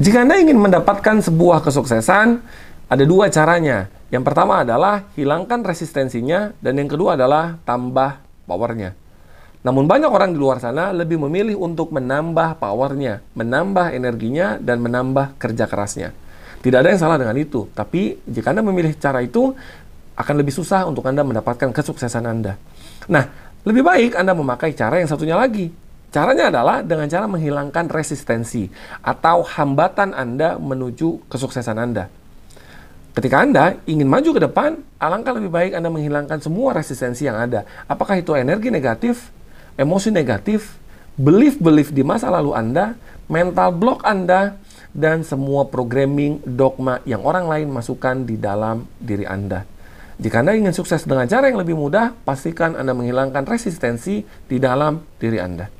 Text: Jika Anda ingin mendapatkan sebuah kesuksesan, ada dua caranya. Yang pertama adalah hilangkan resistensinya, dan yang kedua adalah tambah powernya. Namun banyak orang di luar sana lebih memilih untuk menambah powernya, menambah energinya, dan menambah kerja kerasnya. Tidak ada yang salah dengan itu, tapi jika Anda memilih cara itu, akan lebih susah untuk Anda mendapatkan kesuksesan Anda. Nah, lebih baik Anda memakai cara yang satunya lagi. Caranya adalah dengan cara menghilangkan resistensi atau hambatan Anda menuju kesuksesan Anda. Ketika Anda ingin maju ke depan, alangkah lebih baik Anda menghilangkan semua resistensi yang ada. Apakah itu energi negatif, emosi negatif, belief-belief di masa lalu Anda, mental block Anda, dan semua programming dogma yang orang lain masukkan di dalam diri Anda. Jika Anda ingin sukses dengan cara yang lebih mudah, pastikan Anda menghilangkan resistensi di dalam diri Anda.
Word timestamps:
Jika 0.00 0.24
Anda 0.24 0.40
ingin 0.40 0.56
mendapatkan 0.56 1.20
sebuah 1.20 1.60
kesuksesan, 1.60 2.40
ada 2.88 3.04
dua 3.04 3.28
caranya. 3.28 3.92
Yang 4.08 4.32
pertama 4.32 4.64
adalah 4.64 5.12
hilangkan 5.12 5.60
resistensinya, 5.60 6.56
dan 6.56 6.80
yang 6.80 6.88
kedua 6.88 7.20
adalah 7.20 7.60
tambah 7.68 8.16
powernya. 8.48 8.96
Namun 9.60 9.84
banyak 9.84 10.08
orang 10.08 10.32
di 10.32 10.40
luar 10.40 10.56
sana 10.56 10.88
lebih 10.96 11.20
memilih 11.20 11.60
untuk 11.60 11.92
menambah 11.92 12.56
powernya, 12.56 13.20
menambah 13.36 13.92
energinya, 13.92 14.56
dan 14.56 14.80
menambah 14.80 15.36
kerja 15.36 15.68
kerasnya. 15.68 16.16
Tidak 16.64 16.80
ada 16.80 16.88
yang 16.96 17.00
salah 17.04 17.20
dengan 17.20 17.36
itu, 17.36 17.68
tapi 17.76 18.24
jika 18.24 18.56
Anda 18.56 18.64
memilih 18.64 18.96
cara 18.96 19.20
itu, 19.20 19.52
akan 20.16 20.34
lebih 20.40 20.56
susah 20.56 20.88
untuk 20.88 21.04
Anda 21.04 21.28
mendapatkan 21.28 21.76
kesuksesan 21.76 22.24
Anda. 22.24 22.56
Nah, 23.04 23.52
lebih 23.68 23.84
baik 23.84 24.16
Anda 24.16 24.32
memakai 24.32 24.72
cara 24.72 24.96
yang 24.96 25.12
satunya 25.12 25.36
lagi. 25.36 25.89
Caranya 26.10 26.50
adalah 26.50 26.82
dengan 26.82 27.06
cara 27.06 27.30
menghilangkan 27.30 27.86
resistensi 27.86 28.66
atau 28.98 29.46
hambatan 29.46 30.10
Anda 30.10 30.58
menuju 30.58 31.30
kesuksesan 31.30 31.78
Anda. 31.78 32.10
Ketika 33.14 33.46
Anda 33.46 33.78
ingin 33.86 34.10
maju 34.10 34.34
ke 34.34 34.42
depan, 34.42 34.82
alangkah 34.98 35.38
lebih 35.38 35.54
baik 35.54 35.72
Anda 35.78 35.86
menghilangkan 35.86 36.42
semua 36.42 36.74
resistensi 36.74 37.30
yang 37.30 37.38
ada. 37.38 37.62
Apakah 37.86 38.18
itu 38.18 38.34
energi 38.34 38.74
negatif, 38.74 39.30
emosi 39.78 40.10
negatif, 40.10 40.82
belief-belief 41.14 41.94
di 41.94 42.02
masa 42.02 42.26
lalu 42.26 42.58
Anda, 42.58 42.98
mental 43.30 43.70
block 43.70 44.02
Anda, 44.02 44.58
dan 44.90 45.22
semua 45.22 45.70
programming 45.70 46.42
dogma 46.42 46.98
yang 47.06 47.22
orang 47.22 47.46
lain 47.46 47.70
masukkan 47.70 48.26
di 48.26 48.34
dalam 48.34 48.82
diri 48.98 49.22
Anda. 49.30 49.62
Jika 50.18 50.42
Anda 50.42 50.58
ingin 50.58 50.74
sukses 50.74 51.06
dengan 51.06 51.30
cara 51.30 51.46
yang 51.46 51.62
lebih 51.62 51.78
mudah, 51.78 52.18
pastikan 52.26 52.74
Anda 52.74 52.98
menghilangkan 52.98 53.46
resistensi 53.46 54.26
di 54.26 54.58
dalam 54.58 55.06
diri 55.22 55.38
Anda. 55.38 55.79